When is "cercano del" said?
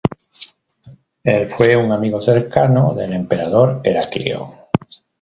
2.23-3.13